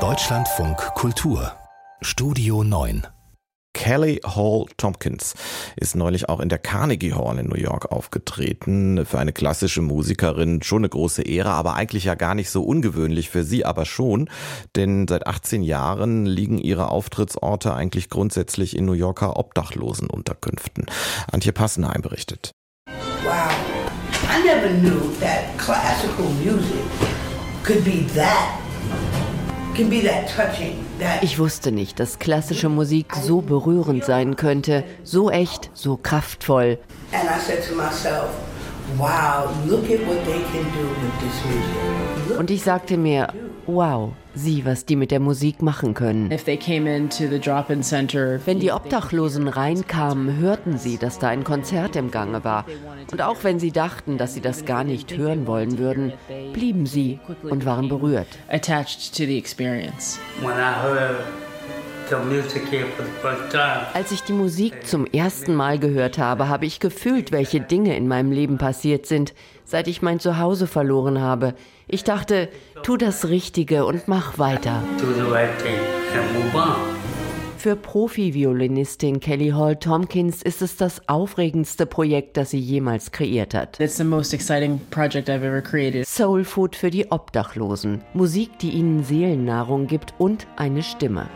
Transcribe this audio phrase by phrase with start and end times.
[0.00, 1.52] Deutschlandfunk Kultur
[2.02, 3.06] Studio 9
[3.72, 5.32] Kelly Hall Tompkins
[5.76, 9.06] ist neulich auch in der Carnegie Hall in New York aufgetreten.
[9.06, 13.30] Für eine klassische Musikerin schon eine große Ehre, aber eigentlich ja gar nicht so ungewöhnlich
[13.30, 14.28] für sie aber schon,
[14.74, 20.84] denn seit 18 Jahren liegen ihre Auftrittsorte eigentlich grundsätzlich in New Yorker Obdachlosenunterkünften.
[21.32, 22.50] Antje Passenheim berichtet.
[23.24, 23.54] Wow,
[24.28, 27.15] I never knew that classical music
[31.20, 36.78] ich wusste nicht, dass klassische Musik so berührend sein könnte, so echt, so kraftvoll.
[42.38, 43.28] Und ich sagte mir,
[43.66, 46.30] wow, sieh, was die mit der Musik machen können.
[48.44, 52.64] Wenn die Obdachlosen reinkamen, hörten sie, dass da ein Konzert im Gange war.
[53.10, 56.12] Und auch wenn sie dachten, dass sie das gar nicht hören wollen würden,
[56.52, 58.28] blieben sie und waren berührt.
[63.92, 68.06] Als ich die Musik zum ersten Mal gehört habe, habe ich gefühlt, welche Dinge in
[68.06, 71.54] meinem Leben passiert sind, seit ich mein Zuhause verloren habe.
[71.88, 72.48] Ich dachte,
[72.82, 74.82] tu das Richtige und mach weiter.
[77.58, 83.80] Für Profi-Violinistin Kelly Hall Tompkins ist es das aufregendste Projekt, das sie jemals kreiert hat.
[83.80, 86.06] It's the most exciting project I've ever created.
[86.06, 88.02] Soul Food für die Obdachlosen.
[88.14, 91.28] Musik, die ihnen Seelennahrung gibt und eine Stimme.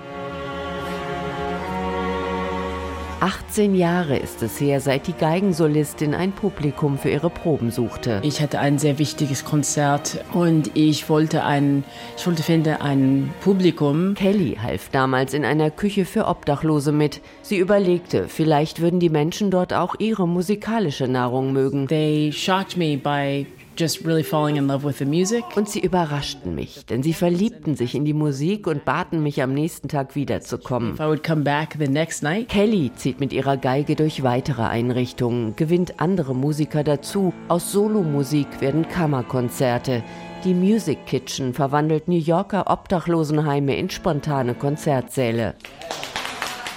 [3.20, 8.18] 18 Jahre ist es her, seit die Geigensolistin ein Publikum für ihre Proben suchte.
[8.22, 11.84] Ich hatte ein sehr wichtiges Konzert und ich wollte ein,
[12.16, 14.14] ich wollte finden ein Publikum.
[14.14, 17.20] Kelly half damals in einer Küche für Obdachlose mit.
[17.42, 21.88] Sie überlegte, vielleicht würden die Menschen dort auch ihre musikalische Nahrung mögen.
[21.88, 23.46] They shocked me by
[23.80, 25.42] just really falling in love with the music.
[25.56, 29.54] Und sie überraschten mich, denn sie verliebten sich in die Musik und baten mich am
[29.54, 30.94] nächsten Tag wiederzukommen.
[30.94, 32.48] If I would come back the next night.
[32.48, 37.32] Kelly zieht mit ihrer Geige durch weitere Einrichtungen, gewinnt andere Musiker dazu.
[37.48, 40.02] Aus Solomusik werden Kammerkonzerte.
[40.44, 45.54] Die Music Kitchen verwandelt New Yorker Obdachlosenheime in spontane Konzertsäle.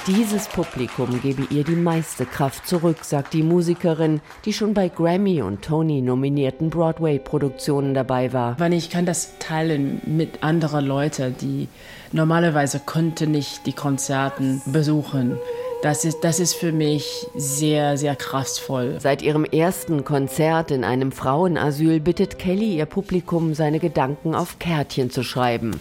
[0.06, 5.42] Dieses Publikum gebe ihr die meiste Kraft zurück, sagt die Musikerin, die schon bei Grammy
[5.42, 8.60] und Tony nominierten Broadway-Produktionen dabei war.
[8.60, 11.70] Weil ich kann das teilen mit anderen Leuten, die
[12.12, 15.38] normalerweise konnten nicht die Konzerten besuchen.
[15.84, 18.98] Das ist, das ist für mich sehr, sehr kraftvoll.
[19.00, 25.12] Seit ihrem ersten Konzert in einem Frauenasyl bittet Kelly ihr Publikum, seine Gedanken auf Kärtchen
[25.12, 25.80] zu schreiben.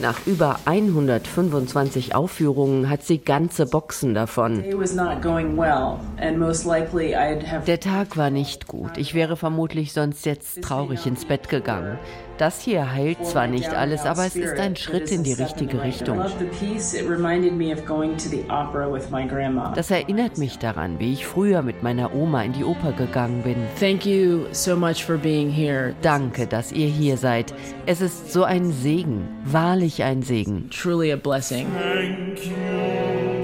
[0.00, 4.64] Nach über 125 Aufführungen hat sie ganze Boxen davon.
[7.66, 8.96] Der Tag war nicht gut.
[8.96, 11.98] Ich wäre vermutlich sonst jetzt traurig ins Bett gegangen.
[12.38, 16.24] Das hier heilt zwar nicht alles, aber es ist ein Schritt in die richtige Richtung.
[19.74, 23.56] Das erinnert mich daran, wie ich früher mit meiner Oma in die Oper gegangen bin.
[23.78, 25.94] Thank you so much for being here.
[26.00, 27.52] Danke, dass ihr hier seid.
[27.84, 30.70] Es ist so ein Segen, wahrlich ein Segen.
[30.70, 31.66] Truly a blessing.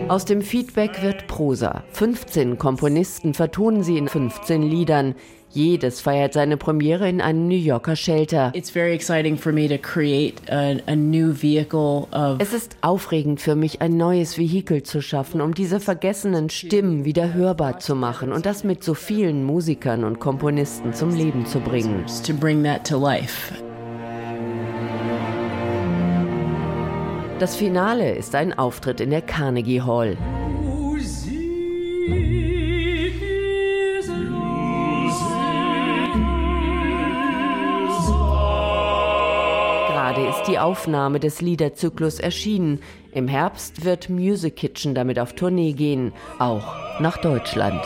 [0.09, 1.83] Aus dem Feedback wird Prosa.
[1.93, 5.17] 15 Komponisten vertonen sie in 15 Liedern.
[5.51, 8.53] Jedes feiert seine Premiere in einem New Yorker Shelter.
[8.55, 13.41] It's very exciting for me to create a, a new vehicle of Es ist aufregend
[13.41, 18.33] für mich, ein neues Vehikel zu schaffen, um diese vergessenen Stimmen wieder hörbar zu machen
[18.33, 22.05] und das mit so vielen Musikern und Komponisten zum Leben zu bringen.
[27.39, 30.17] Das Finale ist ein Auftritt in der Carnegie Hall.
[39.89, 42.81] Gerade ist die Aufnahme des Liederzyklus erschienen.
[43.13, 47.83] Im Herbst wird Music Kitchen damit auf Tournee gehen, auch nach Deutschland.